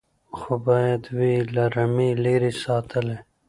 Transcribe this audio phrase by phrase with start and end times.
[0.37, 3.17] خو باید وي له رمې لیري ساتلی